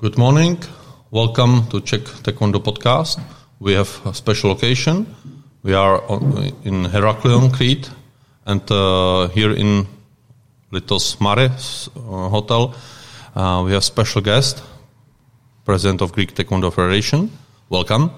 Good 0.00 0.16
morning. 0.16 0.62
Welcome 1.10 1.66
to 1.70 1.80
Czech 1.80 2.02
Taekwondo 2.22 2.60
podcast. 2.60 3.18
We 3.58 3.74
have 3.74 3.88
a 4.04 4.14
special 4.14 4.52
occasion. 4.52 5.06
We 5.64 5.74
are 5.74 6.00
in 6.62 6.86
Heraklion, 6.86 7.50
Crete, 7.50 7.90
and 8.46 8.62
uh, 8.70 9.26
here 9.34 9.50
in 9.50 9.88
Litos 10.70 11.20
Mare 11.20 11.50
uh, 11.50 12.28
hotel, 12.28 12.74
uh, 13.34 13.62
we 13.64 13.72
have 13.72 13.82
special 13.82 14.22
guest, 14.22 14.62
president 15.64 16.00
of 16.00 16.12
Greek 16.12 16.32
Taekwondo 16.32 16.70
Federation. 16.72 17.32
Welcome. 17.68 18.12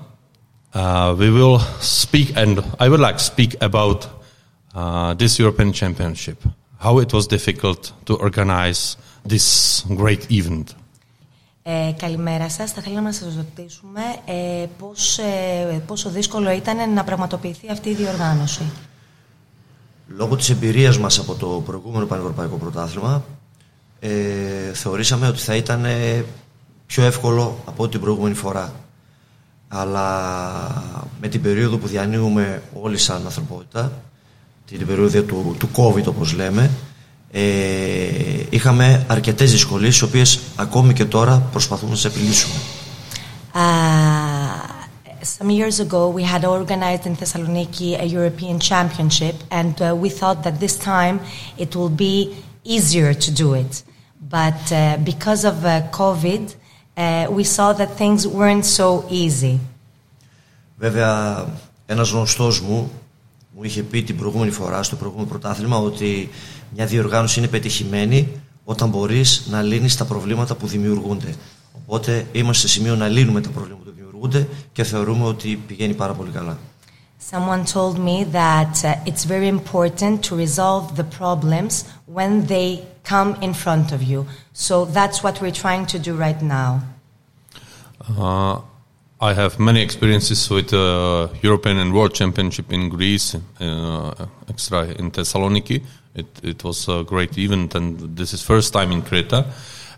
Uh, 0.75 1.17
we 1.19 1.31
will 1.31 1.61
speak, 1.81 2.37
and 2.37 2.63
I 2.79 2.91
would 2.91 3.01
like 3.01 3.17
to 3.17 3.25
speak 3.25 3.57
about 3.63 4.07
uh, 4.75 5.15
this 5.15 5.39
European 5.39 5.73
Championship. 5.73 6.43
How 6.79 6.99
it 6.99 7.15
was 7.15 7.27
difficult 7.27 7.95
to 8.05 8.17
organize 8.17 8.99
this 9.25 9.83
great 9.97 10.31
event. 10.31 10.75
Ε, 11.63 11.93
καλημέρα 11.97 12.49
σας. 12.49 12.73
Θα 12.73 12.83
θέλαμε 12.83 13.01
να 13.01 13.13
σας 13.13 13.37
ρωτήσουμε 13.37 14.01
ε, 14.25 14.67
πώς, 14.79 15.19
ε, 15.19 15.83
πόσο 15.87 16.11
δύσκολο 16.11 16.51
ήταν 16.51 16.93
να 16.93 17.05
πραγματοποιηθεί 17.05 17.71
αυτή 17.71 17.89
η 17.89 17.95
διοργάνωση. 17.95 18.63
Λόγω 20.09 20.37
της 20.37 20.51
εμπειρίας 20.51 20.99
μας 20.99 21.19
από 21.19 21.35
το 21.35 21.63
προηγούμενο 21.67 22.07
Πανευρωπαϊκό 22.07 22.57
Πρωτάθλημα 22.57 23.25
ε, 24.01 24.73
θεωρήσαμε 24.73 25.29
ότι 25.29 25.39
θα 25.39 25.57
ήταν 25.57 25.85
ε, 25.85 26.25
πιο 26.87 27.05
εύκολο 27.05 27.59
από 27.65 27.83
ό,τι 27.83 27.93
την 27.93 28.01
προηγούμενη 28.01 28.35
φορά. 28.35 28.73
Αλλά 29.69 30.85
με 31.21 31.29
την 31.29 31.43
περίοδο 31.43 31.79
που 31.79 31.87
διανύουμε 31.87 32.63
όλοι 32.73 32.99
σαν 32.99 33.25
ανθρωπότητα, 33.25 33.93
την 34.67 34.87
περίοδο 34.87 35.23
του, 35.23 35.57
του 35.59 35.69
COVID 35.77 36.05
όπως 36.05 36.33
λέμε, 36.33 36.71
ε, 37.33 37.43
είχαμε 38.51 39.05
αρκετές 39.09 39.51
δυσκολίες, 39.51 39.93
τις 39.93 40.03
οποίες 40.03 40.41
ακόμη 40.57 40.93
και 40.93 41.05
τώρα 41.05 41.49
προσπαθούμε 41.53 41.91
να 41.91 41.97
τις 41.97 42.05
επιλύσουμε. 42.05 42.55
Uh, 43.55 44.71
some 45.23 45.51
years 45.51 45.81
ago, 45.81 46.09
we 46.09 46.23
had 46.23 46.45
organized 46.45 47.05
in 47.07 47.17
Thessaloniki 47.17 47.91
a 47.99 48.05
European 48.05 48.59
Championship, 48.61 49.37
and 49.51 49.75
uh, 49.83 49.95
we 50.03 50.09
thought 50.09 50.43
that 50.45 50.61
this 50.61 50.77
time 50.77 51.21
it 51.59 51.75
will 51.77 51.95
be 52.09 52.17
easier 52.65 53.13
to 53.15 53.31
do 53.43 53.55
it. 53.55 53.83
But 54.37 54.63
uh, 54.73 54.99
because 55.11 55.45
of 55.45 55.65
uh, 55.65 55.83
COVID, 55.91 56.55
uh, 56.97 57.27
we 57.31 57.45
saw 57.45 57.73
that 57.73 57.91
things 58.03 58.27
weren't 58.27 58.67
so 58.67 59.05
easy. 59.11 59.59
Βέβαια, 60.77 61.45
ένας 61.87 62.11
γνωστός 62.11 62.61
μου 62.61 62.91
μου 63.55 63.63
είχε 63.63 63.83
πει 63.83 64.03
την 64.03 64.17
προηγούμενη 64.17 64.51
φορά 64.51 64.83
στο 64.83 64.97
προηγούμενο 64.97 65.29
πρωτάθλημα 65.29 65.77
ότι 65.77 66.29
μια 66.75 66.87
διοργάνωση 66.87 67.39
είναι 67.39 67.49
πετυχημένη 67.49 68.29
όταν 68.65 68.89
μπορείς 68.89 69.47
να 69.51 69.63
λύνεις 69.63 69.97
τα 69.97 70.05
προβλήματα 70.05 70.55
που 70.55 70.67
δημιουργούνται. 70.67 71.35
Οπότε 71.73 72.27
είμαστε 72.33 72.67
σε 72.67 72.73
σημείο 72.73 72.97
να 72.97 73.09
λύνουμε 73.09 73.41
τα 73.41 73.49
προβλήματα 73.49 73.85
που 73.85 73.93
δημιουργούνται 73.97 74.49
και 74.73 74.85
θεωρούμε 74.85 75.25
ότι 75.25 75.63
πηγαίνει 75.67 75.95
πάρα 75.95 76.13
πολύ 76.13 76.31
καλά. 76.31 76.59
Someone 77.31 77.65
told 77.65 77.97
me 77.99 78.25
that 78.25 78.75
uh, 78.83 78.97
it's 79.05 79.25
very 79.25 79.47
important 79.47 80.25
to 80.25 80.35
resolve 80.35 80.97
the 80.97 81.05
problems 81.21 81.85
when 82.07 82.47
they 82.47 82.69
come 83.13 83.37
in 83.41 83.53
front 83.55 83.93
of 83.93 84.01
you. 84.03 84.27
So 84.53 84.85
that's 84.97 85.23
what 85.23 85.41
we're 85.41 85.59
trying 85.65 85.87
to 85.95 85.99
do 85.99 86.13
right 86.17 86.41
now. 86.43 86.71
Uh, 88.19 88.59
I 89.23 89.35
have 89.35 89.59
many 89.59 89.83
experiences 89.83 90.49
with 90.49 90.73
uh, 90.73 91.29
European 91.43 91.77
and 91.77 91.93
World 91.93 92.15
Championship 92.15 92.73
in 92.73 92.89
Greece, 92.89 93.37
uh, 93.61 94.27
extra 94.49 94.87
in 94.87 95.11
Thessaloniki. 95.11 95.85
It, 96.15 96.27
it 96.43 96.65
was 96.65 96.89
a 96.89 97.05
great 97.05 97.37
event, 97.37 97.75
and 97.75 98.17
this 98.17 98.33
is 98.33 98.43
first 98.43 98.73
time 98.73 98.91
in 98.93 99.03
Crete. 99.03 99.45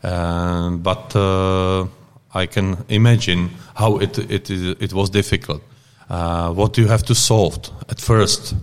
Uh, 0.02 0.70
but 0.70 1.14
uh, 1.14 1.86
I 2.34 2.46
can 2.46 2.84
imagine 2.88 3.50
how 3.74 3.98
it 3.98 4.18
it, 4.18 4.50
is, 4.50 4.74
it 4.80 4.92
was 4.92 5.08
difficult. 5.10 5.62
Uh, 6.10 6.50
what 6.50 6.76
you 6.76 6.88
have 6.88 7.04
to 7.04 7.14
solve 7.14 7.70
at 7.88 8.00
first 8.00 8.56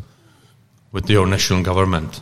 with 0.91 1.09
your 1.09 1.25
national 1.25 1.63
government. 1.63 2.21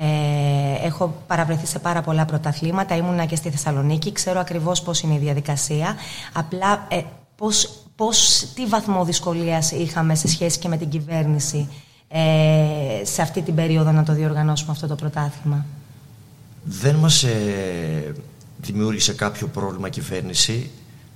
Ε, 0.00 0.86
έχω 0.86 1.22
παραβρεθεί 1.26 1.66
σε 1.66 1.78
πάρα 1.78 2.00
πολλά 2.02 2.24
πρωταθλήματα, 2.24 2.96
ήμουνα 2.96 3.24
και 3.24 3.36
στη 3.36 3.50
Θεσσαλονίκη, 3.50 4.12
ξέρω 4.12 4.40
ακριβώς 4.40 4.82
πώς 4.82 5.00
είναι 5.00 5.14
η 5.14 5.18
διαδικασία. 5.18 5.96
Απλά 6.32 6.86
ε, 6.88 7.02
πώς, 7.36 7.70
πώς, 7.96 8.46
τι 8.54 8.66
βαθμό 8.66 9.04
δυσκολίας 9.04 9.70
είχαμε 9.70 10.14
σε 10.14 10.28
σχέση 10.28 10.58
και 10.58 10.68
με 10.68 10.76
την 10.76 10.88
κυβέρνηση 10.88 11.68
ε, 12.08 13.04
σε 13.04 13.22
αυτή 13.22 13.42
την 13.42 13.54
περίοδο 13.54 13.92
να 13.92 14.02
το 14.02 14.12
διοργανώσουμε 14.12 14.72
αυτό 14.72 14.86
το 14.86 14.94
πρωτάθλημα; 14.94 15.66
Δεν 16.64 16.94
μας 16.94 17.22
ε, 17.22 18.14
δημιούργησε 18.60 19.12
κάποιο 19.12 19.46
πρόβλημα 19.46 19.86
η 19.86 19.90
κυβέρνηση. 19.90 20.70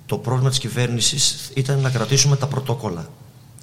Το 0.07 0.19
πρόβλημα 0.19 0.49
της 0.49 0.59
κυβέρνησης 0.59 1.51
ήταν 1.55 1.79
να 1.79 1.91
κρατήσουμε 1.91 2.37
τα 2.37 2.47
πρωτόκολλα. 2.47 3.07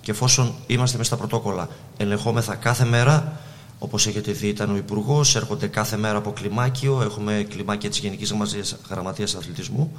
Και 0.02 0.12
εφόσον 0.12 0.54
είμαστε 0.68 0.98
μέσα 0.98 1.10
στα 1.16 1.18
πρωτόκολλα, 1.18 1.70
ελεγχόμεθα 1.98 2.56
κάθε 2.56 2.86
μέρα, 2.86 3.40
όπως 3.80 4.08
έχετε 4.08 4.32
δει 4.32 4.48
ήταν 4.48 4.72
ο 4.72 4.76
υπουργός, 4.76 5.36
έρχονται 5.36 5.68
κάθε 5.68 5.98
μέρα 5.98 6.18
από 6.18 6.32
κλιμάκιο, 6.32 7.02
έχουμε 7.02 7.46
κλιμάκια 7.50 7.90
της 7.90 8.00
Γενικής 8.00 8.30
Γραμματείας- 8.30 8.76
Γραμματείας 8.90 9.36
Αθλητισμού, 9.36 9.92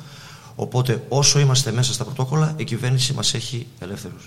οπότε 0.57 1.03
όσο 1.09 1.39
είμαστε 1.39 1.73
μέσα 1.73 1.93
στα 1.93 2.05
πρωτόκολλα, 2.05 2.55
η 2.57 2.65
κυβέρνηση 2.65 3.13
μας 3.13 3.35
έχει 3.35 3.67
ελεύθερους. 3.79 4.25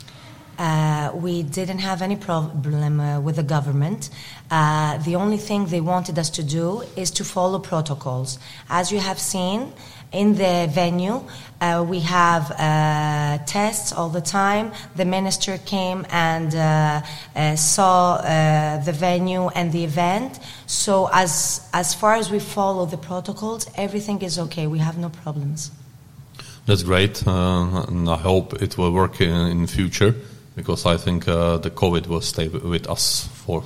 Uh, 0.60 1.10
we 1.14 1.42
didn't 1.42 1.80
have 1.80 2.02
any 2.02 2.18
problem 2.18 3.00
uh, 3.00 3.18
with 3.22 3.38
the 3.38 3.44
government. 3.44 4.10
Uh, 4.52 4.98
the 5.08 5.16
only 5.16 5.38
thing 5.38 5.66
they 5.68 5.80
wanted 5.80 6.20
us 6.20 6.30
to 6.30 6.44
do 6.44 6.84
is 6.98 7.10
to 7.12 7.24
follow 7.24 7.60
protocols. 7.60 8.38
As 8.68 8.92
you 8.92 9.00
have 9.00 9.20
seen 9.20 9.72
in 10.12 10.36
the 10.36 10.70
venue, 10.70 11.24
uh, 11.62 11.86
we 11.88 12.02
have 12.02 12.52
uh, 12.52 13.38
tests 13.46 13.94
all 13.94 14.10
the 14.10 14.20
time. 14.20 14.74
The 14.98 15.06
minister 15.06 15.58
came 15.60 16.06
and 16.10 16.54
uh, 16.54 17.04
uh, 17.38 17.56
saw 17.56 18.16
uh, 18.16 18.84
the 18.84 18.92
venue 18.92 19.48
and 19.56 19.72
the 19.72 19.86
event. 19.86 20.40
So 20.68 21.10
as 21.14 21.62
as 21.72 21.94
far 21.94 22.16
as 22.16 22.30
we 22.30 22.40
follow 22.40 22.86
the 22.86 22.98
protocols, 22.98 23.66
everything 23.76 24.22
is 24.24 24.38
okay. 24.38 24.68
We 24.68 24.80
have 24.80 24.98
no 24.98 25.10
problems. 25.24 25.72
That's 26.67 26.83
great, 26.83 27.27
uh, 27.27 27.91
and 27.91 28.09
I 28.09 28.19
hope 28.31 28.49
it 28.67 28.73
will 28.79 28.93
work 28.93 29.21
in, 29.21 29.35
in 29.55 29.67
future 29.67 30.15
because 30.57 30.87
I 30.87 30.97
think 31.05 31.29
uh, 31.29 31.59
the 31.59 31.71
COVID 31.83 32.07
will 32.07 32.23
stay 32.23 32.49
with 32.49 32.87
us 32.95 33.29
for 33.45 33.63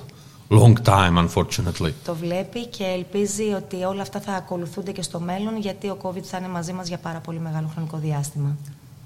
a 0.50 0.55
long 0.55 0.75
time, 0.77 1.15
unfortunately. 1.19 1.93
Το 2.05 2.15
βλέπει 2.15 2.66
και 2.66 2.84
ελπίζει 2.84 3.53
ότι 3.53 3.77
όλα 3.84 4.03
αυτά 4.03 4.21
θα 4.21 4.33
ακολουθούνται 4.33 4.93
και 4.93 5.03
στο 5.03 5.21
μέλλον 5.21 5.59
γιατί 5.59 5.89
ο 5.89 5.99
COVID 6.03 6.22
θα 6.22 6.39
είναι 6.39 6.49
μαζί 6.49 6.72
μας 6.72 6.89
για 6.89 6.99
πάρα 6.99 7.19
πολύ 7.19 7.39
μεγάλο 7.39 7.71
χρονικό 7.72 7.99
διάστημα. 7.99 8.56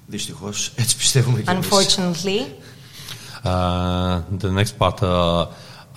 Δυστυχώς, 0.07 0.73
έτσι 0.75 0.97
πιστεύουμε 0.97 1.41
και 1.41 1.51
εμείς. 1.51 1.67
Unfortunately, 1.67 2.39
Uh, 3.43 4.21
the 4.39 4.51
next 4.59 4.73
part, 4.79 5.03
uh, 5.03 5.47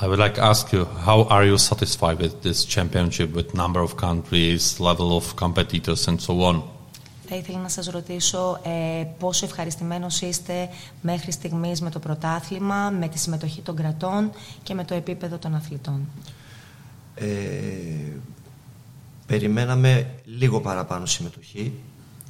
I 0.02 0.08
would 0.08 0.18
like 0.18 0.34
to 0.34 0.42
ask 0.42 0.72
you, 0.72 0.84
how 1.08 1.18
are 1.34 1.44
you 1.44 1.56
satisfied 1.58 2.18
with 2.18 2.42
this 2.42 2.64
championship, 2.64 3.28
with 3.38 3.54
number 3.54 3.80
of 3.80 3.96
countries, 3.96 4.80
level 4.80 5.16
of 5.16 5.36
competitors, 5.36 6.08
and 6.08 6.20
so 6.20 6.34
on? 6.42 6.56
Θα 7.33 7.39
ήθελα 7.39 7.59
να 7.59 7.67
σας 7.69 7.85
ρωτήσω 7.85 8.59
ε, 8.63 9.03
πόσο 9.19 9.45
ευχαριστημένος 9.45 10.21
είστε 10.21 10.69
μέχρι 11.01 11.31
στιγμής 11.31 11.81
με 11.81 11.89
το 11.89 11.99
πρωτάθλημα, 11.99 12.89
με 12.89 13.07
τη 13.07 13.19
συμμετοχή 13.19 13.61
των 13.61 13.75
κρατών 13.75 14.31
και 14.63 14.73
με 14.73 14.83
το 14.85 14.93
επίπεδο 14.93 15.37
των 15.37 15.55
αθλητών; 15.55 16.07
Ε, 17.15 17.27
περιμέναμε 19.27 20.13
λίγο 20.25 20.61
παραπάνω 20.61 21.05
συμμετοχή. 21.05 21.73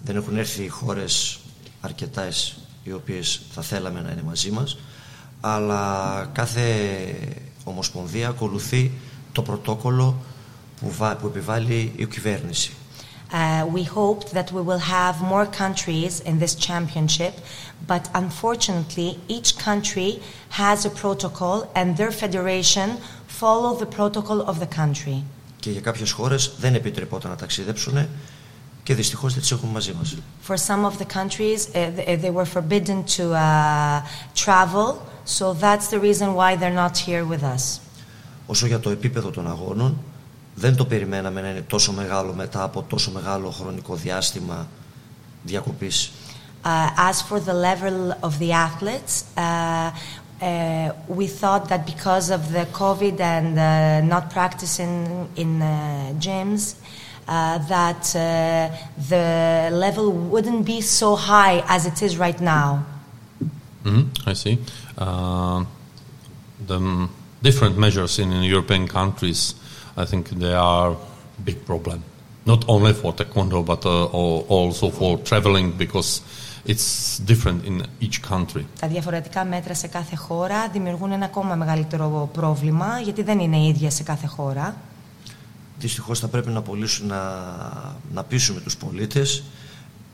Δεν 0.04 0.16
έχουν 0.16 0.38
έρθει 0.38 0.64
οι 0.64 0.68
χώρες 0.68 1.40
αρκετές 1.82 2.58
οι 2.84 2.92
οποίες 2.92 3.42
θα 3.52 3.62
θέλαμε 3.62 4.02
να 4.02 4.12
είναι 4.12 4.24
μαζί 4.24 4.52
μας, 4.52 4.78
αλλά 5.42 6.26
κάθε 6.34 6.66
ομοσπονδία 7.64 8.28
ακολουθεί 8.28 8.92
το 9.32 9.42
πρωτόκολλο 9.42 10.16
που, 10.80 10.92
βα- 10.92 11.16
που 11.16 11.28
επιβάλλει 11.28 11.92
η 11.96 12.06
κυβέρνηση. 12.06 12.74
Uh, 13.33 13.67
we 13.77 13.83
hoped 13.83 14.29
that 14.33 14.53
we 14.53 14.63
will 14.63 14.79
have 14.79 15.21
more 15.21 15.47
countries 15.47 16.21
in 16.21 16.39
this 16.39 16.55
championship, 16.55 17.35
but 17.87 18.09
unfortunately, 18.15 19.19
each 19.27 19.59
country 19.59 20.21
has 20.51 20.85
a 20.85 20.91
protocol 20.91 21.69
and 21.75 21.97
their 21.97 22.13
federation 22.13 22.89
follow 23.27 23.75
the 23.75 23.87
protocol 23.87 24.41
of 24.43 24.61
the 24.61 24.67
country. 24.67 25.25
Και 25.61 25.71
για 25.71 25.81
κάποιες 25.81 26.11
χώρες 26.11 26.53
δεν 26.59 26.75
επιτρεπόταν 26.75 27.31
να 27.31 27.37
ταξιδέψουν 27.37 28.09
και 28.83 28.95
δυστυχώς 28.95 29.33
δεν 29.33 29.43
τις 29.43 29.51
έχουμε 29.51 29.73
μαζί 29.73 29.93
μας. 29.93 30.17
For 30.49 30.57
some 30.57 30.85
of 30.85 30.99
the 30.99 31.05
countries, 31.05 31.67
uh, 31.67 31.91
th- 31.97 32.21
they 32.21 32.31
were 32.31 32.45
forbidden 32.45 33.05
to 33.17 33.35
uh, 33.35 34.03
travel, 34.45 34.87
so 35.25 35.53
that's 35.53 35.89
the 35.89 35.99
reason 35.99 36.35
why 36.35 36.57
they're 36.57 36.81
not 36.85 36.97
here 36.99 37.25
with 37.25 37.43
us. 37.43 37.81
Όσο 38.47 38.67
για 38.67 38.81
το 38.81 38.91
επίπεδο 38.91 39.31
των 39.31 39.49
αγώνων, 39.49 39.99
δεν 40.56 40.76
το 40.76 40.86
περιμέναμε 40.86 41.42
να 41.42 41.50
είναι 41.50 41.62
τόσο 41.62 41.92
μεγάλο 41.92 42.34
μετά 42.34 42.64
από 42.64 42.84
τόσο 42.84 43.12
μεγάλο 43.12 43.50
χρονικό 43.50 43.96
διάστημα 43.96 44.68
διακοπής. 45.44 46.12
Uh, 46.64 47.10
as 47.10 47.22
for 47.24 47.40
the 47.40 47.54
level 47.54 48.14
of 48.22 48.38
the 48.38 48.52
athletes, 48.52 49.14
uh, 49.36 49.92
uh, 50.42 50.92
we 51.08 51.26
thought 51.26 51.68
that 51.70 51.86
because 51.86 52.30
of 52.30 52.42
the 52.52 52.66
COVID 52.82 53.20
and 53.20 53.58
uh, 53.58 54.02
not 54.14 54.30
practicing 54.30 55.28
in 55.36 55.62
uh, 55.62 56.14
gyms, 56.20 56.76
uh, 57.28 57.58
that 57.76 58.04
uh, 58.16 58.70
the 59.10 59.70
level 59.72 60.12
wouldn't 60.12 60.66
be 60.66 60.82
so 60.82 61.16
high 61.16 61.64
as 61.68 61.86
it 61.86 62.02
is 62.02 62.18
right 62.18 62.40
now. 62.40 62.84
Mhm, 63.84 64.04
I 64.26 64.34
see. 64.34 64.60
Uh, 64.98 65.64
the 66.68 66.78
mm, 66.80 67.10
different 67.42 67.78
measures 67.78 68.20
in, 68.20 68.32
in 68.32 68.44
European 68.44 68.88
countries, 68.88 69.56
I 70.02 70.06
think 70.12 70.24
they 70.44 70.56
are 70.74 70.92
big 71.46 71.58
problem. 71.66 72.00
Not 72.54 72.62
only 72.68 72.94
for 73.02 73.14
taekwondo, 73.20 73.60
but 73.72 73.86
uh, 73.86 74.20
al- 74.22 74.44
also 74.58 74.86
for 74.90 75.12
traveling 75.30 75.68
because 75.84 76.10
it's 76.72 77.20
different 77.32 77.60
in 77.66 77.76
each 78.02 78.22
country. 78.32 78.66
Τα 78.80 78.88
διαφορετικά 78.88 79.46
μέτρα 79.46 79.74
σε 79.74 79.88
κάθε 79.88 80.16
χώρα 80.16 80.68
δημιουργούν 80.70 81.12
ένα 81.12 81.26
ακόμα 81.26 81.56
μεγαλύτερο 81.56 82.30
πρόβλημα, 82.34 83.00
γιατί 83.00 83.24
δεν 83.24 83.40
είναι 83.40 83.66
ίδια 83.68 83.90
σε 83.92 84.04
κάθε 84.04 84.28
χώρα. 84.28 84.76
Δυστυχώς 85.80 86.20
θα 86.20 86.28
πρέπει 86.28 86.50
να, 86.50 86.62
πωλήσουν, 86.62 87.08
να, 87.08 87.22
να 88.14 88.24
πείσουμε 88.24 88.60
τους 88.60 88.78
πολίτες 88.78 89.44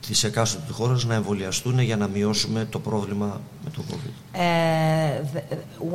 της 0.07 0.23
εκάστοτε 0.23 0.71
χώρας 0.71 1.05
να 1.05 1.13
εμβολιαστούν 1.13 1.79
για 1.79 1.97
να 1.97 2.07
μειώσουμε 2.07 2.67
το 2.69 2.79
πρόβλημα 2.79 3.41
με 3.63 3.69
το 3.69 3.83
COVID. 3.89 4.11
Uh, 4.35 5.21
the, 5.33 5.41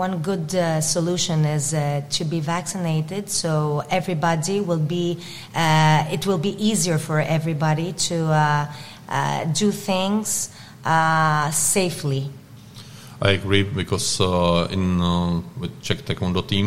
one 0.04 0.14
good 0.22 0.54
uh, 0.54 0.80
solution 0.80 1.44
is 1.56 1.74
uh, 1.74 2.00
to 2.18 2.24
be 2.24 2.40
vaccinated, 2.40 3.24
so 3.42 3.82
everybody 3.98 4.60
will 4.68 4.84
be. 4.96 5.06
Uh, 5.54 6.14
it 6.16 6.22
will 6.26 6.42
be 6.48 6.54
easier 6.68 6.98
for 6.98 7.18
everybody 7.36 7.92
to 8.08 8.18
uh, 8.26 8.66
uh, 9.08 9.44
do 9.60 9.70
things 9.70 10.50
uh, 10.84 11.50
safely. 11.50 12.22
I 13.20 13.30
agree 13.40 13.64
because 13.64 14.20
uh, 14.20 14.68
in 14.70 15.00
uh, 15.00 15.40
with 15.60 15.72
Czech 15.82 15.98
Taekwondo 16.06 16.42
team 16.46 16.66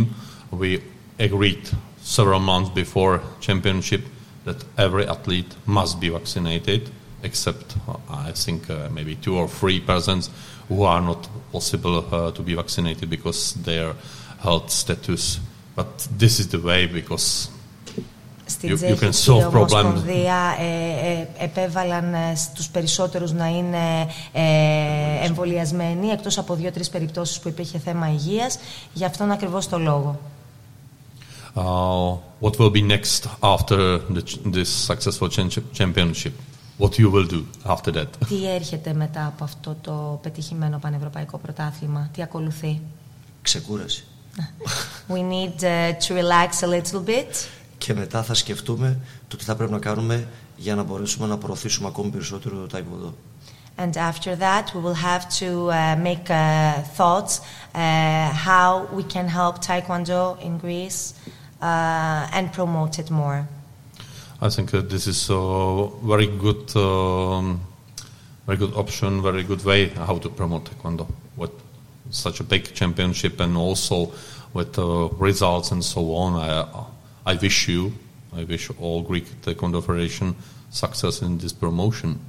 we 0.51 0.69
agreed 1.18 1.69
several 2.01 2.39
months 2.39 2.69
before 2.69 3.21
championship 3.39 4.03
that 4.44 4.63
every 4.77 5.07
athlete 5.07 5.56
must 5.65 6.00
be 6.00 6.09
vaccinated, 6.09 6.89
except 7.23 7.68
uh, 7.88 8.27
I 8.29 8.31
think 8.45 8.62
uh, 8.69 8.75
maybe 8.97 9.13
two 9.25 9.35
or 9.41 9.47
three 9.62 9.79
persons 9.94 10.23
who 10.69 10.79
are 10.94 11.01
not 11.12 11.21
possible 11.51 11.95
uh, 12.12 12.31
to 12.38 12.41
be 12.50 12.53
vaccinated 12.62 13.07
because 13.09 13.39
their 13.69 13.89
health 14.45 14.69
status. 14.83 15.23
But 15.75 15.91
this 16.21 16.33
is 16.41 16.47
the 16.56 16.62
way 16.69 16.81
because 17.00 17.27
Στην 18.45 18.69
You- 18.69 18.73
you 18.73 18.77
Τσέχικη 18.77 19.00
can 19.06 19.13
solve 19.25 19.51
problems. 19.51 19.71
Ομοσπονδία 19.85 20.56
ε, 20.59 21.12
ε, 21.12 21.27
επέβαλαν 21.44 22.13
ε, 22.13 22.35
στους 22.35 22.68
περισσότερους 22.69 23.31
να 23.31 23.47
είναι 23.47 24.07
ε, 24.31 25.25
εμβολιασμένοι, 25.25 26.07
εκτός 26.07 26.38
από 26.38 26.56
δύο-τρεις 26.56 26.89
περιπτώσεις 26.89 27.39
που 27.39 27.47
υπήρχε 27.47 27.79
θέμα 27.79 28.12
υγείας, 28.12 28.57
γι' 28.94 29.06
αυτόν 29.06 29.31
ακριβώς 29.31 29.68
το 29.69 29.79
λόγο. 29.79 30.19
uh, 31.56 32.18
what 32.39 32.57
will 32.59 32.71
be 32.71 32.81
next 32.81 33.27
after 33.41 34.00
the, 34.15 34.21
ch- 34.21 34.39
this 34.57 34.69
successful 34.69 35.27
chan- 35.29 35.63
championship? 35.73 36.33
What 36.78 36.99
you 36.99 37.11
will 37.11 37.26
do 37.26 37.43
after 37.64 37.93
that? 37.93 38.06
Τι 38.28 38.49
έρχεται 38.50 38.94
μετά 38.94 39.26
από 39.26 39.44
αυτό 39.44 39.76
το 39.81 40.19
πετυχημένο 40.23 40.78
πανευρωπαϊκό 40.78 41.38
πρωτάθλημα, 41.38 42.11
τι 42.12 42.23
ακολουθεί; 42.23 42.81
Ξεκούραση. 43.43 44.05
We 45.12 45.20
need 45.20 45.62
uh, 45.62 45.93
to 46.06 46.14
relax 46.14 46.62
a 46.62 46.67
little 46.67 47.02
bit 47.06 47.49
Και 47.78 47.94
μετά 47.94 48.23
θα 48.23 48.34
σκεφτούμε 48.34 48.99
το 49.28 49.37
τι 49.37 49.44
θα 49.44 49.56
πρέπει 49.56 49.73
να 49.73 49.78
κάνουμε 49.78 50.28
για 50.56 50.75
να 50.75 50.82
μπορέσουμε 50.82 51.26
να 51.26 51.38
προωθήσουμε 51.38 51.88
ακόμη 51.88 52.11
περισσότερο 52.11 52.56
το 52.56 52.67
τάικβοντο. 52.67 53.14
and 53.79 53.96
after 53.96 54.34
that 54.37 54.75
we 54.75 54.81
will 54.81 54.94
have 54.94 55.29
to 55.29 55.70
uh, 55.70 55.96
make 55.96 56.31
uh, 56.31 56.82
thoughts 56.99 57.40
uh, 57.75 58.31
how 58.49 58.88
we 58.93 59.02
can 59.02 59.29
help 59.29 59.62
Taekwondo 59.62 60.40
in 60.40 60.58
Greece 60.58 61.14
uh, 61.61 62.29
and 62.32 62.52
promote 62.52 62.99
it 62.99 63.11
more. 63.11 63.46
I 64.38 64.50
think 64.50 64.74
uh, 64.74 64.82
this 64.82 65.06
is 65.06 65.30
a 65.30 65.88
very 66.02 66.26
good, 66.26 66.76
um, 66.76 67.58
very 68.46 68.58
good 68.58 68.74
option, 68.74 69.22
very 69.22 69.42
good 69.42 69.64
way 69.64 69.88
how 69.88 70.18
to 70.18 70.28
promote 70.28 70.66
taekwondo 70.66 71.06
with 71.38 71.52
such 72.10 72.40
a 72.40 72.44
big 72.44 72.74
championship 72.74 73.40
and 73.40 73.56
also 73.56 74.12
with 74.52 74.78
uh, 74.78 75.08
results 75.18 75.70
and 75.70 75.82
so 75.82 76.14
on. 76.14 76.34
I, 76.34 76.84
I 77.24 77.36
wish 77.36 77.66
you, 77.68 77.94
I 78.36 78.44
wish 78.44 78.70
all 78.78 79.02
Greek 79.02 79.24
Taekwondo 79.40 79.82
Federation 79.82 80.36
success 80.70 81.22
in 81.22 81.38
this 81.38 81.54
promotion. 81.54 82.20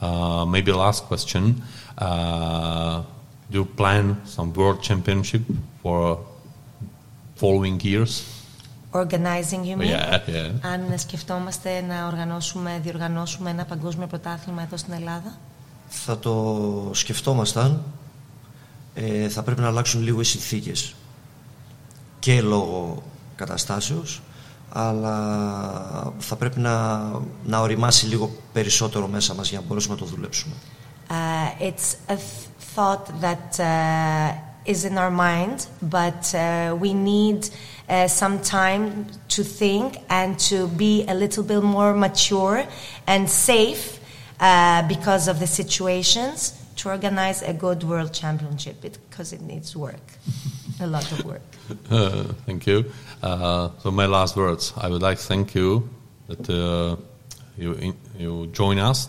Uh, 0.00 0.46
maybe 0.46 0.72
last 0.72 1.04
question: 1.04 1.62
uh, 1.98 3.02
Do 3.50 3.58
you 3.58 3.64
plan 3.66 4.24
some 4.24 4.54
world 4.54 4.82
championship 4.82 5.42
for 5.82 6.24
following 7.36 7.78
years? 7.80 8.39
Organizing, 8.92 9.64
you 9.64 9.76
mean? 9.76 9.88
Yeah, 9.90 10.20
yeah. 10.26 10.50
Αν 10.72 10.98
σκεφτόμαστε 10.98 11.84
να 11.88 12.06
οργανώσουμε, 12.06 12.80
διοργανώσουμε 12.82 13.50
ένα 13.50 13.64
παγκόσμιο 13.64 14.06
πρωτάθλημα 14.06 14.62
εδώ 14.62 14.76
στην 14.76 14.92
Ελλάδα; 14.92 15.38
Θα 15.88 16.18
το 16.18 16.90
σκεφτόμασταν, 16.92 17.82
ε, 18.94 19.28
θα 19.28 19.42
πρέπει 19.42 19.60
να 19.60 19.66
αλλάξουν 19.66 20.02
λίγο 20.02 20.20
οι 20.20 20.24
συνθήκες 20.24 20.94
και 22.18 22.42
λόγω 22.42 23.02
καταστάσεως, 23.36 24.22
αλλά 24.72 26.12
θα 26.18 26.36
πρέπει 26.36 26.60
να, 26.60 26.98
να 27.44 27.60
οριμάσει 27.60 28.06
λίγο 28.06 28.30
περισσότερο 28.52 29.06
μέσα 29.06 29.34
μας 29.34 29.48
για 29.50 29.58
να 29.60 29.66
μπορέσουμε 29.66 29.94
να 29.94 30.00
το 30.00 30.06
δουλέψουμε. 30.06 30.54
Uh, 31.10 31.14
it's 31.60 31.96
a 32.08 32.16
th- 32.16 32.48
thought 32.74 33.06
that 33.20 33.58
uh, 33.58 34.72
is 34.72 34.84
in 34.84 34.96
our 34.98 35.10
mind, 35.10 35.66
but 35.98 36.22
uh, 36.34 36.40
we 36.82 36.92
need 36.94 37.40
uh, 37.90 38.06
some 38.06 38.40
time 38.40 39.06
to 39.28 39.42
think 39.42 39.98
and 40.08 40.38
to 40.38 40.68
be 40.68 41.04
a 41.08 41.14
little 41.14 41.42
bit 41.42 41.62
more 41.62 41.92
mature 41.92 42.64
and 43.06 43.28
safe 43.28 43.98
uh, 44.38 44.86
because 44.88 45.28
of 45.28 45.40
the 45.40 45.46
situations 45.46 46.54
to 46.76 46.88
organize 46.88 47.42
a 47.42 47.52
good 47.52 47.82
world 47.82 48.12
championship 48.12 48.80
because 48.80 49.32
it 49.32 49.40
needs 49.42 49.76
work, 49.76 50.00
a 50.80 50.86
lot 50.86 51.10
of 51.12 51.24
work. 51.24 51.42
Uh, 51.90 52.22
thank 52.46 52.66
you. 52.66 52.84
Uh, 53.22 53.70
so 53.80 53.90
my 53.90 54.06
last 54.06 54.36
words. 54.36 54.72
I 54.76 54.88
would 54.88 55.02
like 55.02 55.18
to 55.18 55.24
thank 55.24 55.54
you 55.54 55.88
that 56.28 56.48
uh, 56.48 56.96
you 57.58 57.94
you 58.16 58.46
join 58.52 58.78
us, 58.78 59.08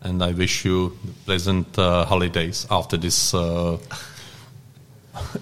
and 0.00 0.22
I 0.22 0.32
wish 0.32 0.64
you 0.64 0.98
pleasant 1.26 1.78
uh, 1.78 2.04
holidays 2.06 2.66
after 2.70 2.96
this 2.96 3.34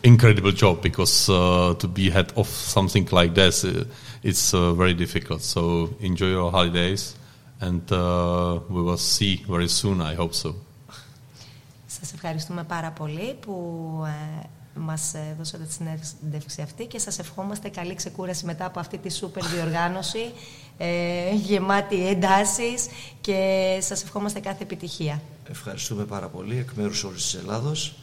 incredible 0.02 0.52
job. 0.52 0.82
Because 0.82 1.28
uh, 1.28 1.74
to 1.74 1.88
be 1.88 2.10
head 2.10 2.32
of 2.36 2.48
something 2.48 3.08
like 3.10 3.34
this, 3.34 3.64
uh, 3.64 3.84
it's 4.22 4.54
uh, 4.54 4.72
very 4.74 4.94
difficult. 4.94 5.42
So 5.42 5.90
enjoy 6.00 6.30
your 6.38 6.50
holidays, 6.50 7.14
and 7.60 7.82
uh, 7.92 8.60
we 8.68 8.82
will 8.82 8.98
see 8.98 9.44
very 9.48 9.68
soon. 9.68 10.00
I 10.00 10.14
hope 10.14 10.34
so. 10.34 10.54
Σας 12.00 12.12
ευχαριστούμε 12.12 12.64
πάρα 12.64 12.90
πολύ 12.90 13.36
που 13.40 13.54
ε, 14.06 14.46
μας 14.74 15.14
ε, 15.14 15.34
δώσατε 15.38 15.64
τη 15.64 15.72
συνέντευξη 15.72 16.62
αυτή 16.62 16.86
και 16.86 16.98
σας 16.98 17.18
ευχόμαστε 17.18 17.68
καλή 17.68 17.94
ξεκούραση 17.94 18.44
μετά 18.44 18.64
από 18.64 18.80
αυτή 18.80 18.98
τη 18.98 19.12
σούπερ 19.12 19.46
διοργάνωση 19.46 20.32
ε, 20.78 21.34
γεμάτη 21.34 22.08
εντάσεις 22.08 22.86
και 23.20 23.78
σας 23.80 24.02
ευχόμαστε 24.02 24.40
κάθε 24.40 24.62
επιτυχία. 24.62 25.22
Ευχαριστούμε 25.50 26.04
πάρα 26.04 26.28
πολύ 26.28 26.58
εκ 26.58 26.72
μέρους 26.72 27.04
όλης 27.04 27.22
της 27.22 27.34
Ελλάδος 27.34 27.94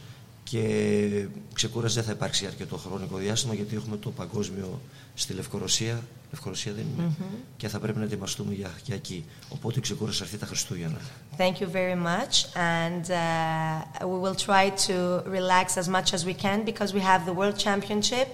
και 0.50 1.26
ξεκούραση 1.54 1.94
δεν 1.94 2.04
θα 2.04 2.12
υπάρξει 2.12 2.40
για 2.40 2.52
αρκετό 2.52 2.76
χρονικό 2.76 3.16
διάστημα 3.16 3.54
γιατί 3.54 3.76
έχουμε 3.76 3.96
το 3.96 4.10
παγκόσμιο 4.10 4.80
στη 5.14 5.32
Λευκορωσία, 5.32 6.00
Λευκορωσία 6.30 6.72
δεν 6.72 6.86
ειναι 6.96 7.10
και 7.56 7.68
θα 7.68 7.78
πρέπει 7.78 7.98
να 7.98 8.04
ετοιμαστούμε 8.04 8.54
για, 8.54 8.70
για 8.84 8.94
εκεί. 8.94 9.24
Οπότε 9.48 9.78
η 9.78 9.82
ξεκούραση 9.82 10.22
αυτή 10.22 10.36
τα 10.38 10.46
Χριστούγεννα. 10.46 10.98
Thank 11.36 11.54
you 11.60 11.68
very 11.72 11.94
much 11.94 12.34
and 12.54 13.04
uh, 13.10 14.06
we 14.10 14.18
will 14.24 14.38
try 14.46 14.70
to 14.86 15.22
relax 15.38 15.76
as 15.76 15.88
much 15.88 16.12
as 16.16 16.24
we 16.24 16.34
can 16.44 16.64
because 16.64 16.92
we 16.94 17.00
have 17.00 17.20
the 17.26 17.34
World 17.40 17.56
Championship 17.66 18.28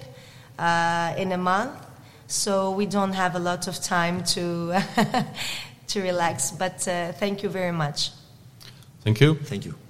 uh, 0.59 1.21
in 1.23 1.31
a 1.31 1.41
month 1.51 1.75
so 2.27 2.51
we 2.79 2.85
don't 2.85 3.15
have 3.23 3.33
a 3.35 3.43
lot 3.49 3.63
of 3.71 3.75
time 3.95 4.23
to, 4.35 4.43
to 5.91 5.97
relax 6.09 6.51
but 6.63 6.77
uh, 6.87 7.11
thank 7.21 7.35
you 7.43 7.49
very 7.49 7.75
much. 7.83 7.97
Thank 9.03 9.19
you. 9.21 9.35
Thank 9.51 9.65
you. 9.65 9.84